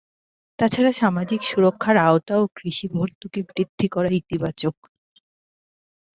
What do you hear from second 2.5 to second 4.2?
কৃষি ভর্তুকি বৃদ্ধি করা